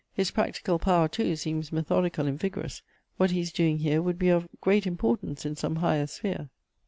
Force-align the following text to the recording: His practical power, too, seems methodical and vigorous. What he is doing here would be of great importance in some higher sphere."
His 0.13 0.31
practical 0.31 0.79
power, 0.79 1.07
too, 1.07 1.35
seems 1.35 1.71
methodical 1.71 2.25
and 2.25 2.39
vigorous. 2.39 2.81
What 3.17 3.29
he 3.29 3.39
is 3.41 3.51
doing 3.51 3.77
here 3.77 4.01
would 4.01 4.17
be 4.17 4.29
of 4.29 4.49
great 4.59 4.87
importance 4.87 5.45
in 5.45 5.55
some 5.55 5.75
higher 5.75 6.07
sphere." 6.07 6.49